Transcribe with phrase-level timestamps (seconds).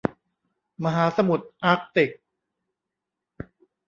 [0.83, 2.11] มหาสมุทรอาร์กติก